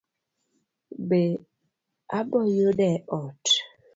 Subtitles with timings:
[1.07, 1.21] Be
[2.17, 3.43] aboyude e ot?